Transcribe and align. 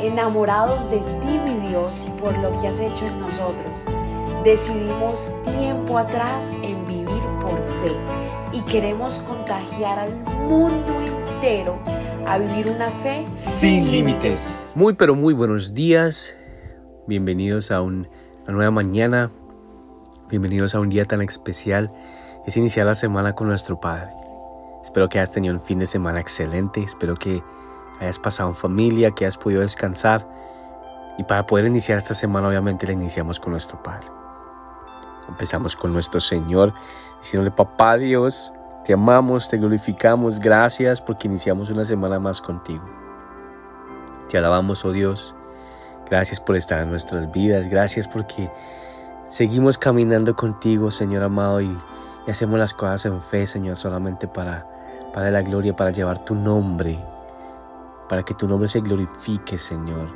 enamorados 0.00 0.90
de 0.90 0.98
ti, 0.98 1.40
mi 1.44 1.68
Dios, 1.68 2.06
por 2.20 2.36
lo 2.38 2.50
que 2.60 2.68
has 2.68 2.80
hecho 2.80 3.06
en 3.06 3.20
nosotros. 3.20 3.84
Decidimos 4.44 5.34
tiempo 5.44 5.98
atrás 5.98 6.56
en 6.62 6.86
vivir 6.86 7.22
por 7.40 7.56
fe 7.82 7.92
y 8.52 8.60
queremos 8.62 9.18
contagiar 9.20 9.98
al 9.98 10.14
mundo 10.48 11.00
entero 11.00 11.78
a 12.26 12.38
vivir 12.38 12.68
una 12.68 12.90
fe 12.90 13.26
sin 13.34 13.90
límites. 13.90 14.68
Muy 14.74 14.94
pero 14.94 15.14
muy 15.14 15.34
buenos 15.34 15.74
días. 15.74 16.36
Bienvenidos 17.06 17.70
a 17.70 17.80
una 17.80 18.08
nueva 18.48 18.70
mañana. 18.70 19.30
Bienvenidos 20.28 20.74
a 20.74 20.80
un 20.80 20.88
día 20.88 21.04
tan 21.04 21.22
especial. 21.22 21.92
Es 22.46 22.56
iniciar 22.56 22.86
la 22.86 22.94
semana 22.94 23.34
con 23.34 23.48
nuestro 23.48 23.80
Padre. 23.80 24.10
Espero 24.82 25.08
que 25.08 25.18
hayas 25.18 25.32
tenido 25.32 25.54
un 25.54 25.60
fin 25.60 25.78
de 25.78 25.86
semana 25.86 26.20
excelente. 26.20 26.82
Espero 26.82 27.16
que 27.16 27.42
hayas 28.00 28.18
pasado 28.18 28.50
en 28.50 28.54
familia, 28.54 29.10
que 29.10 29.24
hayas 29.24 29.38
podido 29.38 29.60
descansar. 29.60 30.26
Y 31.18 31.24
para 31.24 31.46
poder 31.46 31.66
iniciar 31.66 31.98
esta 31.98 32.14
semana, 32.14 32.48
obviamente, 32.48 32.86
la 32.86 32.92
iniciamos 32.92 33.40
con 33.40 33.52
nuestro 33.52 33.82
Padre. 33.82 34.06
Empezamos 35.28 35.74
con 35.74 35.92
nuestro 35.92 36.20
Señor, 36.20 36.72
diciéndole, 37.20 37.50
Papá 37.50 37.96
Dios, 37.96 38.52
te 38.84 38.92
amamos, 38.92 39.48
te 39.48 39.58
glorificamos, 39.58 40.38
gracias 40.38 41.00
porque 41.00 41.26
iniciamos 41.26 41.70
una 41.70 41.84
semana 41.84 42.20
más 42.20 42.40
contigo. 42.40 42.84
Te 44.28 44.38
alabamos, 44.38 44.84
oh 44.84 44.92
Dios. 44.92 45.34
Gracias 46.08 46.38
por 46.38 46.54
estar 46.54 46.80
en 46.80 46.90
nuestras 46.90 47.30
vidas. 47.32 47.68
Gracias 47.68 48.06
porque 48.06 48.50
seguimos 49.28 49.78
caminando 49.78 50.36
contigo, 50.36 50.90
Señor 50.90 51.24
amado, 51.24 51.60
y, 51.60 51.76
y 52.26 52.30
hacemos 52.30 52.58
las 52.58 52.74
cosas 52.74 53.06
en 53.06 53.20
fe, 53.20 53.46
Señor, 53.46 53.76
solamente 53.76 54.28
para, 54.28 54.66
para 55.12 55.30
la 55.30 55.42
gloria, 55.42 55.74
para 55.74 55.90
llevar 55.90 56.24
tu 56.24 56.34
nombre, 56.34 56.98
para 58.08 58.22
que 58.22 58.34
tu 58.34 58.48
nombre 58.48 58.68
se 58.68 58.80
glorifique, 58.80 59.58
Señor. 59.58 60.08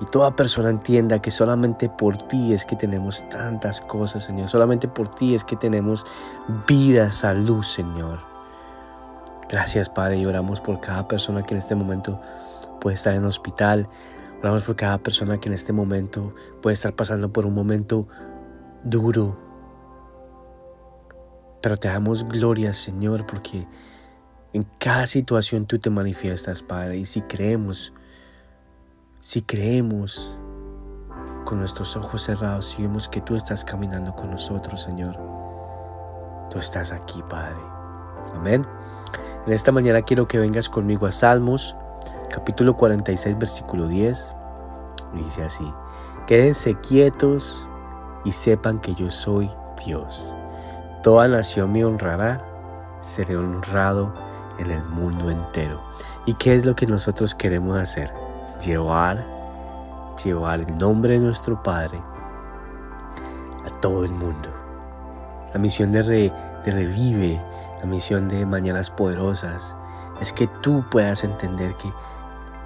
Y 0.00 0.06
toda 0.06 0.34
persona 0.34 0.70
entienda 0.70 1.20
que 1.20 1.30
solamente 1.30 1.88
por 1.88 2.16
ti 2.16 2.52
es 2.52 2.64
que 2.64 2.76
tenemos 2.76 3.28
tantas 3.28 3.80
cosas, 3.80 4.24
Señor. 4.24 4.48
Solamente 4.48 4.88
por 4.88 5.08
ti 5.08 5.34
es 5.34 5.44
que 5.44 5.56
tenemos 5.56 6.04
vida, 6.66 7.12
salud, 7.12 7.62
Señor. 7.62 8.18
Gracias, 9.48 9.88
Padre. 9.88 10.18
Y 10.18 10.26
oramos 10.26 10.60
por 10.60 10.80
cada 10.80 11.06
persona 11.06 11.42
que 11.42 11.54
en 11.54 11.58
este 11.58 11.74
momento 11.74 12.20
puede 12.80 12.96
estar 12.96 13.14
en 13.14 13.24
hospital. 13.24 13.88
Oramos 14.40 14.64
por 14.64 14.76
cada 14.76 14.98
persona 14.98 15.38
que 15.38 15.48
en 15.48 15.54
este 15.54 15.72
momento 15.72 16.34
puede 16.60 16.74
estar 16.74 16.94
pasando 16.94 17.32
por 17.32 17.46
un 17.46 17.54
momento 17.54 18.08
duro. 18.82 19.38
Pero 21.62 21.76
te 21.76 21.88
damos 21.88 22.24
gloria, 22.28 22.72
Señor, 22.72 23.26
porque 23.26 23.66
en 24.54 24.64
cada 24.78 25.06
situación 25.06 25.66
tú 25.66 25.80
te 25.80 25.90
manifiestas, 25.90 26.62
Padre. 26.62 26.96
Y 26.96 27.04
si 27.04 27.20
creemos, 27.22 27.92
si 29.20 29.42
creemos 29.42 30.38
con 31.44 31.58
nuestros 31.58 31.96
ojos 31.96 32.22
cerrados, 32.22 32.66
si 32.66 32.82
vemos 32.82 33.08
que 33.08 33.20
tú 33.20 33.34
estás 33.34 33.64
caminando 33.64 34.14
con 34.14 34.30
nosotros, 34.30 34.82
Señor, 34.82 35.18
tú 36.50 36.60
estás 36.60 36.92
aquí, 36.92 37.20
Padre. 37.28 37.58
Amén. 38.32 38.64
En 39.44 39.52
esta 39.52 39.72
mañana 39.72 40.02
quiero 40.02 40.28
que 40.28 40.38
vengas 40.38 40.68
conmigo 40.68 41.06
a 41.06 41.12
Salmos, 41.12 41.74
capítulo 42.30 42.76
46, 42.76 43.36
versículo 43.36 43.88
10. 43.88 44.34
dice 45.14 45.42
así, 45.42 45.66
quédense 46.28 46.76
quietos 46.76 47.68
y 48.24 48.30
sepan 48.30 48.80
que 48.80 48.94
yo 48.94 49.10
soy 49.10 49.50
Dios. 49.84 50.32
Toda 51.02 51.26
nación 51.26 51.72
me 51.72 51.84
honrará, 51.84 52.38
seré 53.00 53.36
honrado 53.36 54.14
en 54.58 54.70
el 54.70 54.84
mundo 54.84 55.30
entero. 55.30 55.80
¿Y 56.26 56.34
qué 56.34 56.56
es 56.56 56.64
lo 56.64 56.74
que 56.74 56.86
nosotros 56.86 57.34
queremos 57.34 57.78
hacer? 57.78 58.12
Llevar, 58.64 59.24
llevar 60.22 60.60
el 60.60 60.78
nombre 60.78 61.14
de 61.14 61.20
nuestro 61.20 61.62
Padre 61.62 62.00
a 63.64 63.80
todo 63.80 64.04
el 64.04 64.12
mundo. 64.12 64.48
La 65.52 65.60
misión 65.60 65.92
de, 65.92 66.02
de 66.64 66.70
Revive, 66.70 67.42
la 67.80 67.86
misión 67.86 68.28
de 68.28 68.44
Mañanas 68.46 68.90
Poderosas, 68.90 69.76
es 70.20 70.32
que 70.32 70.46
tú 70.62 70.84
puedas 70.90 71.24
entender 71.24 71.74
que 71.76 71.92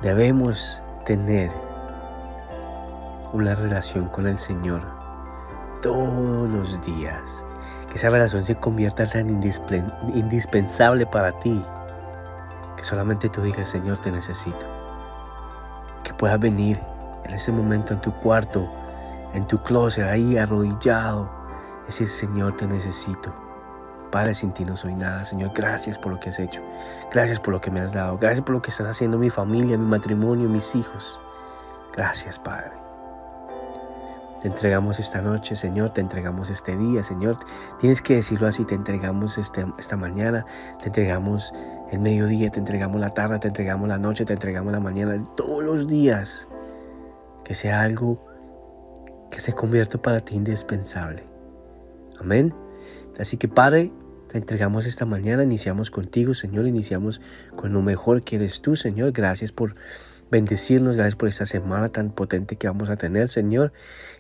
debemos 0.03 0.83
tener 1.05 1.51
una 3.33 3.55
relación 3.55 4.09
con 4.09 4.27
el 4.27 4.39
Señor 4.39 4.83
todos 5.83 6.49
los 6.49 6.81
días. 6.83 7.45
Que 7.89 7.97
esa 7.97 8.11
relación 8.11 8.43
se 8.43 8.55
convierta 8.55 9.07
tan 9.07 9.29
indispensable 10.15 11.07
para 11.07 11.33
ti 11.41 11.65
que 12.79 12.85
solamente 12.85 13.29
tú 13.29 13.43
digas, 13.43 13.69
Señor, 13.69 13.99
te 13.99 14.11
necesito. 14.11 14.67
Que 16.05 16.15
puedas 16.15 16.39
venir 16.39 16.81
en 17.25 17.33
ese 17.33 17.51
momento 17.51 17.93
en 17.93 18.01
tu 18.01 18.15
cuarto, 18.15 18.69
en 19.35 19.47
tu 19.47 19.59
closet, 19.59 20.05
ahí 20.05 20.39
arrodillado, 20.39 21.29
decir, 21.87 22.09
Señor, 22.09 22.57
te 22.57 22.67
necesito. 22.67 23.35
Padre, 24.11 24.33
sin 24.33 24.53
ti 24.53 24.65
no 24.65 24.77
soy 24.77 24.95
nada. 24.95 25.25
Señor, 25.25 25.53
gracias 25.55 25.99
por 25.99 26.13
lo 26.13 26.21
que 26.21 26.31
has 26.31 26.39
hecho. 26.39 26.63
Gracias 27.11 27.41
por 27.41 27.53
lo 27.53 27.61
que 27.61 27.71
me 27.71 27.81
has 27.81 27.93
dado. 27.93 28.17
Gracias 28.17 28.43
por 28.43 28.55
lo 28.55 28.63
que 28.63 28.71
estás 28.71 28.87
haciendo 28.87 29.19
mi 29.19 29.29
familia, 29.29 29.77
mi 29.77 29.87
matrimonio, 29.87 30.49
mis 30.49 30.75
hijos. 30.75 31.21
Gracias, 31.93 32.39
Padre. 32.39 32.88
Te 34.41 34.47
entregamos 34.47 35.01
esta 35.01 35.21
noche, 35.21 35.57
Señor, 35.57 35.91
te 35.91 36.01
entregamos 36.01 36.49
este 36.49 36.77
día, 36.77 37.03
Señor. 37.03 37.37
Tienes 37.81 38.01
que 38.01 38.15
decirlo 38.17 38.47
así, 38.47 38.65
te 38.65 38.77
entregamos 38.77 39.37
este, 39.37 39.67
esta 39.79 39.97
mañana, 39.97 40.47
te 40.79 40.87
entregamos 40.87 41.53
el 41.91 41.99
mediodía, 41.99 42.51
te 42.51 42.61
entregamos 42.61 43.01
la 43.01 43.11
tarde, 43.11 43.39
te 43.41 43.49
entregamos 43.49 43.89
la 43.89 43.99
noche, 43.99 44.25
te 44.25 44.35
entregamos 44.35 44.73
la 44.73 44.81
mañana, 44.81 45.21
todos 45.37 45.65
los 45.65 45.89
días. 45.89 46.47
Que 47.45 47.55
sea 47.55 47.83
algo 47.83 48.25
que 49.31 49.41
se 49.41 49.55
convierta 49.55 50.01
para 50.01 50.21
ti 50.21 50.37
indispensable. 50.37 51.25
Amén. 52.21 52.55
Así 53.19 53.37
que 53.37 53.49
Padre, 53.49 53.91
te 54.29 54.39
entregamos 54.39 54.87
esta 54.87 55.05
mañana, 55.05 55.43
iniciamos 55.43 55.91
contigo, 55.91 56.35
Señor, 56.35 56.67
iniciamos 56.67 57.21
con 57.57 57.73
lo 57.73 57.83
mejor 57.83 58.23
que 58.23 58.37
eres 58.37 58.61
tú, 58.61 58.77
Señor. 58.77 59.13
Gracias 59.13 59.51
por 59.53 59.75
bendecirnos, 60.31 60.97
gracias 60.97 61.17
por 61.17 61.29
esta 61.29 61.47
semana 61.47 61.89
tan 61.89 62.11
potente 62.11 62.57
que 62.57 62.67
vamos 62.67 62.91
a 62.91 62.97
tener, 62.97 63.29
Señor. 63.29 63.73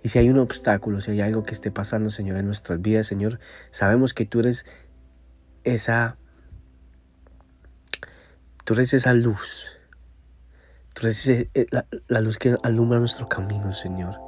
Y 0.02 0.08
si 0.08 0.18
hay 0.18 0.30
un 0.30 0.38
obstáculo, 0.38 1.00
si 1.00 1.12
hay 1.12 1.20
algo 1.20 1.42
que 1.42 1.52
esté 1.52 1.70
pasando, 1.70 2.10
Señor, 2.10 2.36
en 2.38 2.46
nuestras 2.46 2.80
vidas, 2.80 3.06
Señor, 3.06 3.38
sabemos 3.70 4.14
que 4.14 4.24
tú 4.24 4.40
eres 4.40 4.64
esa, 5.64 6.16
tú 8.64 8.74
eres 8.74 8.94
esa 8.94 9.12
luz. 9.12 9.76
Tú 10.94 11.06
eres 11.06 11.28
eh, 11.28 11.48
la, 12.08 12.20
luz 12.20 12.38
que 12.38 12.56
alumbra 12.62 12.98
nuestro 12.98 13.28
camino, 13.28 13.72
Señor. 13.72 14.18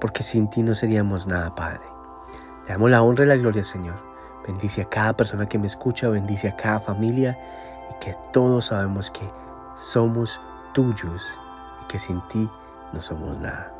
Porque 0.00 0.22
sin 0.22 0.50
ti 0.50 0.62
no 0.62 0.74
seríamos 0.74 1.26
nada, 1.26 1.54
Padre. 1.54 1.80
Te 2.66 2.72
damos 2.72 2.90
la 2.90 3.02
honra 3.02 3.24
y 3.24 3.28
la 3.28 3.36
gloria, 3.36 3.64
Señor. 3.64 3.96
Bendice 4.46 4.82
a 4.82 4.88
cada 4.88 5.16
persona 5.16 5.48
que 5.48 5.58
me 5.58 5.66
escucha, 5.66 6.08
bendice 6.08 6.48
a 6.48 6.56
cada 6.56 6.80
familia 6.80 7.38
y 7.90 8.04
que 8.04 8.14
todos 8.32 8.66
sabemos 8.66 9.10
que 9.10 9.26
somos 9.74 10.40
tuyos 10.72 11.38
y 11.82 11.86
que 11.86 11.98
sin 11.98 12.20
ti 12.28 12.48
no 12.92 13.00
somos 13.00 13.38
nada. 13.38 13.72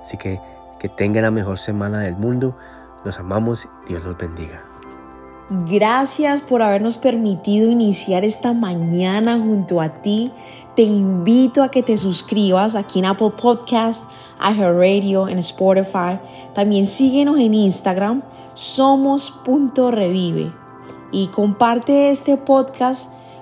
Así 0.00 0.16
que 0.16 0.40
que 0.82 0.88
tengan 0.88 1.22
la 1.22 1.30
mejor 1.30 1.60
semana 1.60 2.00
del 2.00 2.16
mundo. 2.16 2.56
Los 3.04 3.20
amamos. 3.20 3.68
Dios 3.86 4.04
los 4.04 4.18
bendiga. 4.18 4.64
Gracias 5.70 6.40
por 6.40 6.60
habernos 6.60 6.96
permitido 6.98 7.70
iniciar 7.70 8.24
esta 8.24 8.52
mañana 8.52 9.38
junto 9.38 9.80
a 9.80 10.02
ti. 10.02 10.32
Te 10.74 10.82
invito 10.82 11.62
a 11.62 11.70
que 11.70 11.84
te 11.84 11.96
suscribas 11.96 12.74
aquí 12.74 12.98
en 12.98 13.04
Apple 13.04 13.30
Podcast, 13.40 14.10
Radio, 14.40 15.28
en 15.28 15.38
Spotify. 15.38 16.18
También 16.52 16.88
síguenos 16.88 17.38
en 17.38 17.54
Instagram, 17.54 18.22
somos.revive. 18.54 20.52
Y 21.12 21.28
comparte 21.28 22.10
este 22.10 22.36
podcast 22.36 23.08